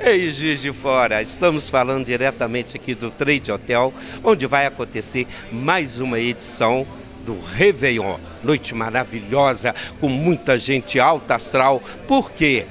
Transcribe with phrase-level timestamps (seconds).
[0.00, 6.00] Ei, Giz de Fora, estamos falando diretamente aqui do Trade Hotel, onde vai acontecer mais
[6.00, 6.86] uma edição
[7.26, 8.16] do Réveillon.
[8.44, 12.66] Noite maravilhosa, com muita gente alta astral, porque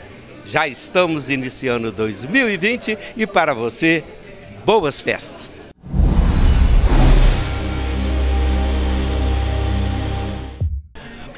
[0.46, 4.06] já estamos iniciando 2020 e para você,
[4.66, 5.57] boas festas.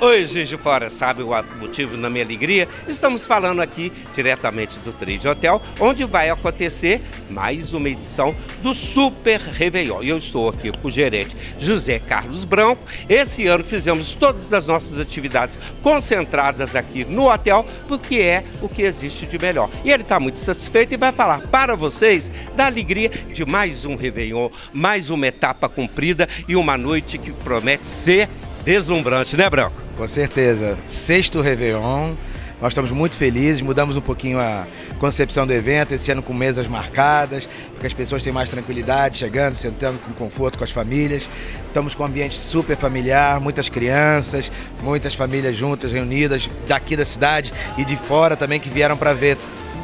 [0.01, 1.29] Oi, Juiz de Fora, sabe o
[1.59, 2.69] motivo da minha alegria?
[2.87, 9.41] Estamos falando aqui diretamente do Trade Hotel, onde vai acontecer mais uma edição do Super
[9.41, 10.01] Réveillon.
[10.01, 12.81] E eu estou aqui com o gerente José Carlos Branco.
[13.09, 18.83] Esse ano fizemos todas as nossas atividades concentradas aqui no hotel, porque é o que
[18.83, 19.69] existe de melhor.
[19.83, 23.97] E ele está muito satisfeito e vai falar para vocês da alegria de mais um
[23.97, 28.29] Réveillon, mais uma etapa cumprida e uma noite que promete ser
[28.63, 29.88] deslumbrante, né, Branco?
[29.99, 30.77] Com certeza.
[30.85, 32.13] Sexto Réveillon.
[32.61, 34.65] Nós estamos muito felizes, mudamos um pouquinho a
[34.97, 39.55] concepção do evento, esse ano com mesas marcadas, porque as pessoas têm mais tranquilidade, chegando,
[39.55, 41.29] sentando com conforto com as famílias.
[41.67, 44.49] Estamos com um ambiente super familiar, muitas crianças,
[44.81, 49.37] muitas famílias juntas, reunidas, daqui da cidade e de fora também que vieram para ver.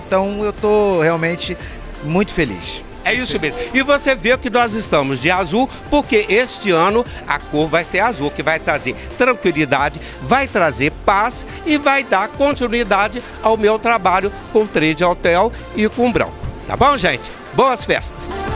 [0.07, 1.57] Então eu estou realmente
[2.05, 2.81] muito feliz.
[3.05, 3.57] É isso mesmo.
[3.71, 7.99] E você vê que nós estamos de azul, porque este ano a cor vai ser
[7.99, 14.33] azul, que vai trazer tranquilidade, vai trazer paz e vai dar continuidade ao meu trabalho
[14.51, 16.33] com trade hotel e com branco.
[16.65, 17.31] Tá bom, gente?
[17.53, 18.54] Boas festas!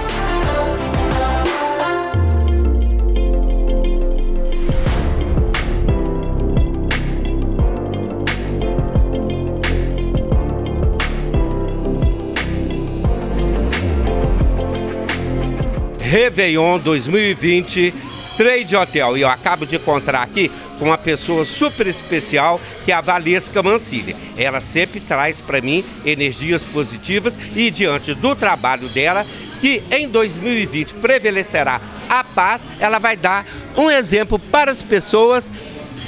[16.10, 17.94] Réveillon 2020
[18.36, 19.18] Trade Hotel.
[19.18, 23.62] E eu acabo de encontrar aqui com uma pessoa super especial, que é a Valesca
[23.62, 24.16] Mancilha.
[24.36, 29.24] Ela sempre traz para mim energias positivas e diante do trabalho dela,
[29.62, 31.80] que em 2020 prevalecerá
[32.10, 33.46] a paz, ela vai dar
[33.78, 35.52] um exemplo para as pessoas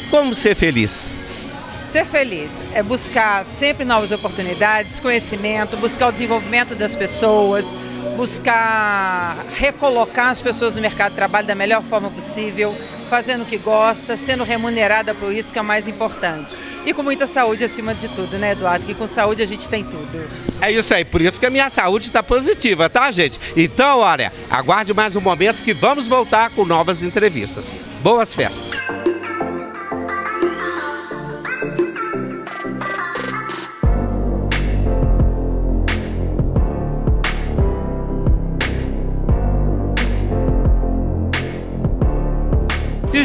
[0.09, 1.20] como ser feliz.
[1.91, 7.73] Ser feliz é buscar sempre novas oportunidades, conhecimento, buscar o desenvolvimento das pessoas,
[8.15, 12.73] buscar recolocar as pessoas no mercado de trabalho da melhor forma possível,
[13.09, 16.55] fazendo o que gosta, sendo remunerada por isso que é o mais importante.
[16.85, 18.85] E com muita saúde acima de tudo, né, Eduardo?
[18.85, 20.29] Que com saúde a gente tem tudo.
[20.61, 23.37] É isso aí, por isso que a minha saúde está positiva, tá, gente?
[23.53, 27.73] Então, olha, aguarde mais um momento que vamos voltar com novas entrevistas.
[28.01, 29.00] Boas festas!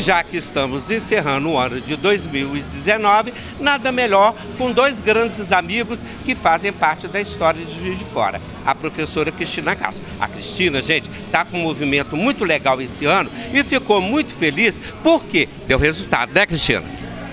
[0.06, 6.36] Já que estamos encerrando o ano de 2019, nada melhor com dois grandes amigos que
[6.36, 8.40] fazem parte da história de Juiz de Fora.
[8.64, 10.04] A professora Cristina Castro.
[10.20, 14.80] A Cristina, gente, está com um movimento muito legal esse ano e ficou muito feliz
[15.02, 16.84] porque deu resultado, né, Cristina?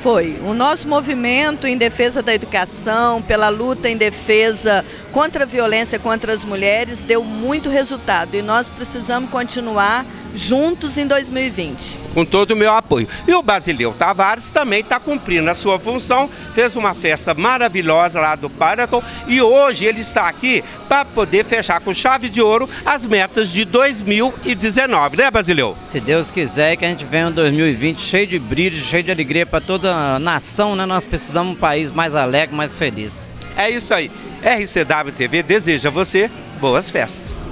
[0.01, 0.37] Foi.
[0.43, 6.33] O nosso movimento em defesa da educação, pela luta em defesa contra a violência contra
[6.33, 10.03] as mulheres, deu muito resultado e nós precisamos continuar
[10.35, 11.99] juntos em 2020.
[12.15, 13.07] Com todo o meu apoio.
[13.27, 18.35] E o Basileu Tavares também está cumprindo a sua função, fez uma festa maravilhosa lá
[18.35, 23.05] do Paraton e hoje ele está aqui para poder fechar com chave de ouro as
[23.05, 25.77] metas de 2019, né, Basileu?
[25.83, 29.45] Se Deus quiser que a gente venha em 2020 cheio de brilho, cheio de alegria
[29.45, 30.87] para toda a nação, né?
[30.87, 33.37] Nós precisamos de um país mais alegre, mais feliz.
[33.55, 34.09] É isso aí.
[34.41, 37.42] RCW TV deseja a você boas festas.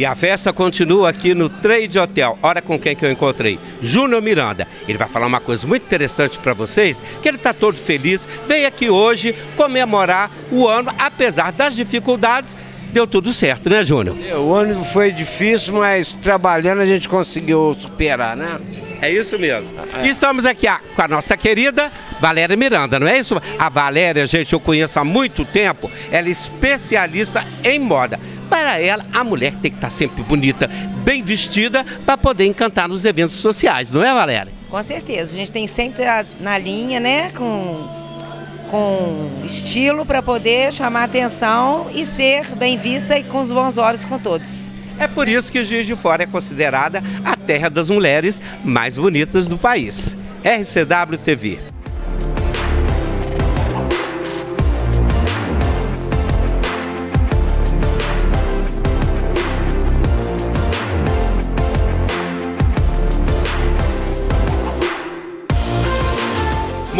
[0.00, 2.38] E a festa continua aqui no Trade Hotel.
[2.42, 3.58] Olha com quem que eu encontrei.
[3.82, 4.66] Júnior Miranda.
[4.88, 8.66] Ele vai falar uma coisa muito interessante para vocês, que ele está todo feliz, veio
[8.66, 12.56] aqui hoje comemorar o ano, apesar das dificuldades,
[12.94, 14.16] deu tudo certo, né, Júnior?
[14.38, 18.58] O ano foi difícil, mas trabalhando a gente conseguiu superar, né?
[19.02, 19.70] É isso mesmo.
[20.00, 20.06] É.
[20.06, 23.38] E estamos aqui com a nossa querida Valéria Miranda, não é isso?
[23.58, 28.18] A Valéria, gente, eu conheço há muito tempo, ela é especialista em moda.
[28.50, 30.68] Para ela, a mulher tem que estar sempre bonita,
[31.04, 34.52] bem vestida, para poder encantar nos eventos sociais, não é, Valéria?
[34.68, 35.32] Com certeza.
[35.34, 36.04] A gente tem sempre
[36.40, 37.88] na linha, né, com,
[38.68, 44.04] com estilo para poder chamar atenção e ser bem vista e com os bons olhos
[44.04, 44.72] com todos.
[44.98, 48.98] É por isso que o Juiz de Fora é considerada a terra das mulheres mais
[48.98, 50.18] bonitas do país.
[50.44, 51.69] RCW TV.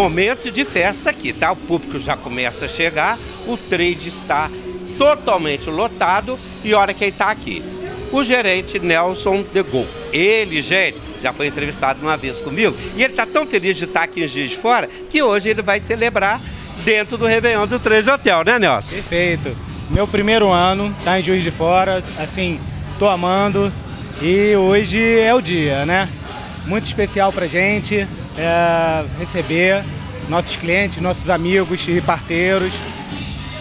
[0.00, 1.52] Momento de festa aqui, tá?
[1.52, 4.50] O público já começa a chegar, o trade está
[4.96, 7.62] totalmente lotado e olha quem está aqui.
[8.10, 9.86] O gerente Nelson de Gol.
[10.10, 14.04] Ele, gente, já foi entrevistado uma vez comigo e ele está tão feliz de estar
[14.04, 16.40] aqui em Juiz de Fora que hoje ele vai celebrar
[16.82, 18.94] dentro do Réveillon do Trade Hotel, né, Nelson?
[18.94, 19.54] Perfeito.
[19.90, 22.58] Meu primeiro ano, tá em Juiz de Fora, assim,
[22.98, 23.70] tô amando
[24.22, 26.08] e hoje é o dia, né?
[26.66, 28.06] Muito especial pra gente
[28.38, 29.84] é, receber
[30.28, 32.72] nossos clientes, nossos amigos e parceiros.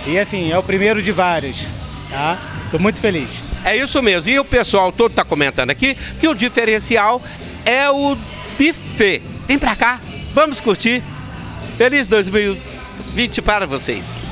[0.06, 1.68] E assim, é o primeiro de vários,
[2.10, 2.38] tá?
[2.72, 3.30] Tô muito feliz.
[3.63, 4.30] É isso mesmo.
[4.30, 7.22] E o pessoal todo está comentando aqui que o diferencial
[7.66, 8.16] é o
[8.57, 9.22] buffet.
[9.48, 10.00] Vem pra cá,
[10.34, 11.02] vamos curtir.
[11.78, 14.29] Feliz 2020 para vocês.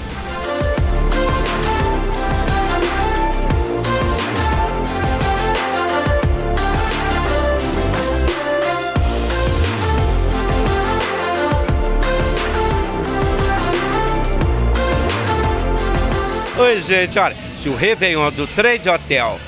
[16.82, 19.40] Gente, olha, se o Réveillon do Trade Hotel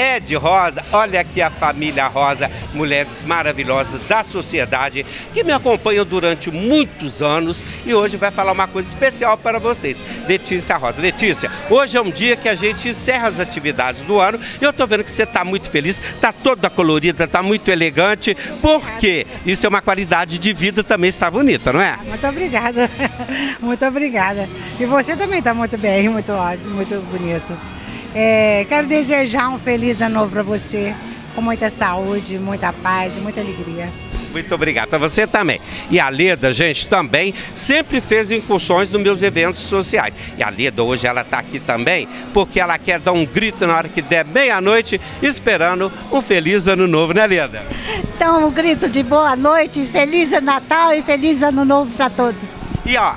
[0.00, 5.04] é de Rosa, olha aqui a família Rosa, mulheres maravilhosas da sociedade
[5.34, 10.02] que me acompanham durante muitos anos e hoje vai falar uma coisa especial para vocês.
[10.26, 11.02] Letícia Rosa.
[11.02, 14.70] Letícia, hoje é um dia que a gente encerra as atividades do ano e eu
[14.70, 19.66] estou vendo que você está muito feliz, está toda colorida, está muito elegante, porque isso
[19.66, 21.98] é uma qualidade de vida também está bonita, não é?
[22.06, 22.90] Muito obrigada,
[23.60, 24.48] muito obrigada.
[24.80, 26.32] E você também está muito bem, muito
[26.70, 27.79] muito bonito.
[28.14, 30.94] É, quero desejar um feliz ano novo para você,
[31.34, 33.88] com muita saúde, muita paz e muita alegria.
[34.32, 34.88] Muito obrigado.
[34.88, 35.60] Para você também.
[35.90, 40.14] E a Leda, gente, também sempre fez incursões nos meus eventos sociais.
[40.38, 43.76] E a Leda hoje ela está aqui também porque ela quer dar um grito na
[43.76, 47.62] hora que der meia-noite, esperando um feliz ano novo, né, Leda?
[48.14, 52.54] Então, um grito de boa noite, feliz Natal e feliz ano novo para todos.
[52.86, 53.14] E ó,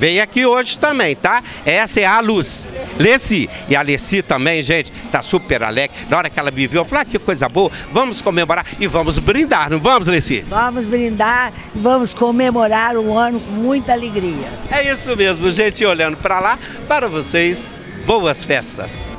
[0.00, 1.44] veio aqui hoje também, tá?
[1.64, 2.66] Essa é a Luz.
[2.98, 3.50] Leci.
[3.68, 5.94] E a Leci também, gente, tá super alegre.
[6.08, 8.86] Na hora que ela me viu, eu falei, ah, que coisa boa, vamos comemorar e
[8.86, 10.42] vamos brindar, não vamos, Leci?
[10.48, 14.48] Vamos brindar e vamos comemorar o ano com muita alegria.
[14.70, 16.58] É isso mesmo, gente, olhando para lá,
[16.88, 17.68] para vocês,
[18.06, 19.18] boas festas.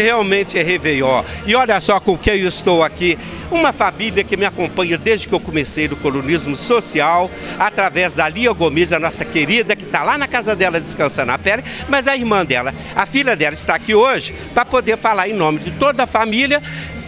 [0.00, 1.22] Realmente é Réveillon.
[1.46, 3.18] E olha só com quem eu estou aqui.
[3.50, 8.52] Uma família que me acompanha desde que eu comecei no colunismo social, através da Lia
[8.52, 12.16] Gomes, a nossa querida, que está lá na casa dela descansando a pele, mas a
[12.16, 16.04] irmã dela, a filha dela está aqui hoje para poder falar em nome de toda
[16.04, 16.62] a família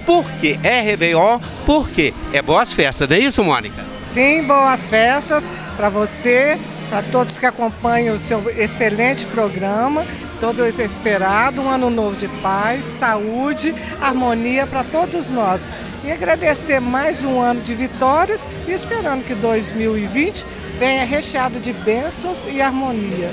[0.07, 3.83] porque é Réveillon, porque é boas festas, não é isso, Mônica?
[4.01, 6.59] Sim, boas festas para você,
[6.89, 10.05] para todos que acompanham o seu excelente programa,
[10.45, 15.67] todo esperado, um ano novo de paz, saúde, harmonia para todos nós.
[16.05, 20.45] E agradecer mais um ano de vitórias e esperando que 2020
[20.79, 23.31] venha recheado de bênçãos e harmonia.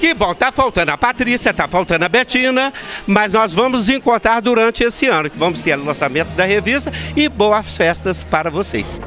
[0.00, 2.72] Que bom, tá faltando a Patrícia, tá faltando a Betina,
[3.06, 7.28] mas nós vamos encontrar durante esse ano, que vamos ter o lançamento da revista e
[7.28, 8.98] boas festas para vocês.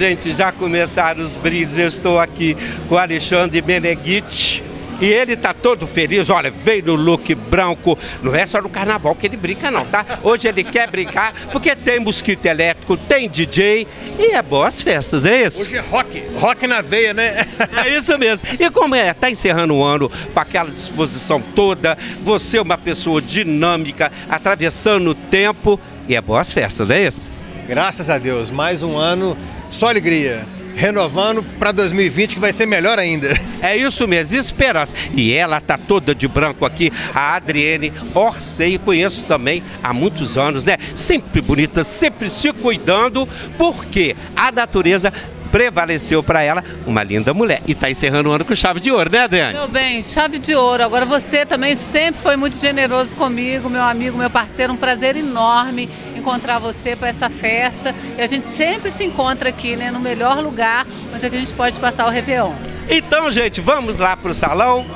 [0.00, 1.76] Gente, já começaram os brindes.
[1.76, 2.56] Eu estou aqui
[2.88, 4.64] com o Alexandre Meneghite.
[4.98, 9.14] E ele tá todo feliz, olha, veio no look branco, não é só no carnaval
[9.14, 10.04] que ele brinca não, tá?
[10.22, 13.86] Hoje ele quer brincar porque tem mosquito elétrico, tem DJ
[14.18, 15.62] e é boas festas, é isso?
[15.62, 17.46] Hoje é rock, rock na veia, né?
[17.82, 18.46] É isso mesmo.
[18.58, 23.22] E como é, tá encerrando o ano com aquela disposição toda, você é uma pessoa
[23.22, 27.30] dinâmica, atravessando o tempo e é boas festas, não é isso?
[27.66, 29.34] Graças a Deus, mais um ano,
[29.70, 30.44] só alegria.
[30.74, 33.28] Renovando para 2020 que vai ser melhor ainda.
[33.62, 34.94] É isso mesmo, esperança.
[35.14, 40.64] E ela tá toda de branco aqui, a Adriene Orsay, conheço também há muitos anos,
[40.64, 40.78] né?
[40.94, 45.12] Sempre bonita, sempre se cuidando, porque a natureza
[45.50, 47.62] prevaleceu para ela uma linda mulher.
[47.66, 49.54] E está encerrando o ano com chave de ouro, né, Adriane?
[49.54, 50.82] Meu bem, chave de ouro.
[50.82, 54.72] Agora você também sempre foi muito generoso comigo, meu amigo, meu parceiro.
[54.72, 57.94] Um prazer enorme encontrar você para essa festa.
[58.16, 61.38] E a gente sempre se encontra aqui, né, no melhor lugar onde é que a
[61.38, 62.52] gente pode passar o Réveillon.
[62.88, 64.86] Então, gente, vamos lá para o salão.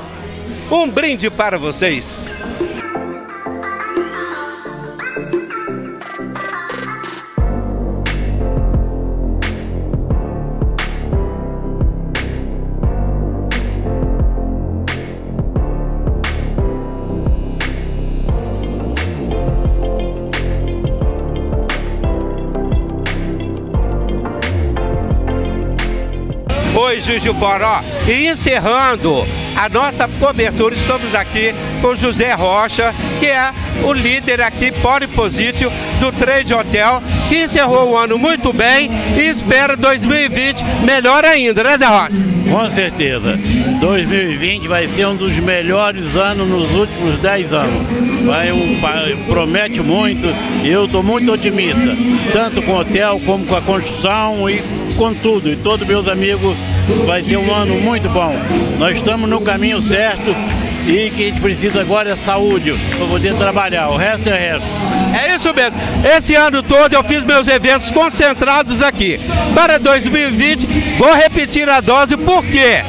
[0.70, 2.43] Um brinde para vocês.
[27.04, 27.66] Juiz de Fora.
[27.66, 34.40] Ó, e encerrando a nossa cobertura, estamos aqui com José Rocha, que é o líder
[34.40, 35.70] aqui, pole positivo,
[36.00, 41.76] do Trade Hotel, que encerrou o ano muito bem e espera 2020 melhor ainda, né,
[41.76, 42.34] Zé Rocha?
[42.50, 43.38] Com certeza.
[43.80, 47.86] 2020 vai ser um dos melhores anos nos últimos 10 anos.
[48.24, 48.80] Vai um,
[49.26, 50.26] promete muito
[50.62, 51.96] e eu estou muito otimista,
[52.32, 54.62] tanto com o hotel como com a construção e
[54.94, 55.50] com tudo.
[55.50, 56.56] E todos meus amigos
[57.06, 58.34] vai ter um ano muito bom.
[58.78, 60.34] Nós estamos no caminho certo
[60.86, 63.88] e que a gente precisa agora é saúde para poder trabalhar.
[63.88, 64.68] O resto é resto.
[65.14, 65.78] É isso mesmo.
[66.04, 69.18] Esse ano todo eu fiz meus eventos concentrados aqui.
[69.54, 70.66] Para 2020,
[70.98, 72.82] vou repetir a dose porque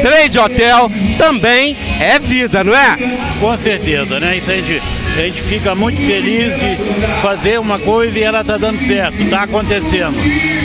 [0.00, 2.96] trade hotel também é vida, não é?
[3.40, 4.36] Com certeza, né?
[4.36, 4.82] Isso a gente,
[5.16, 6.76] a gente fica muito feliz de
[7.20, 10.16] fazer uma coisa e ela está dando certo, está acontecendo.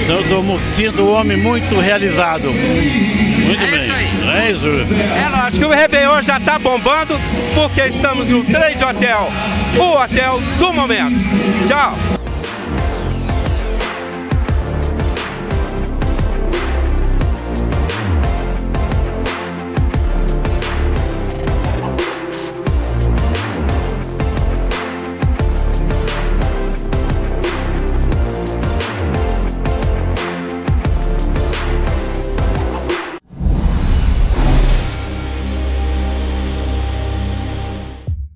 [0.07, 2.49] Então eu me sinto um homem muito realizado.
[2.49, 3.83] Muito é bem.
[3.83, 4.07] Isso aí.
[4.37, 4.65] É isso.
[4.65, 7.19] É lógico que o Réveillon já está bombando
[7.53, 9.29] porque estamos no Trade Hotel,
[9.77, 11.15] o hotel do momento.
[11.67, 12.16] Tchau.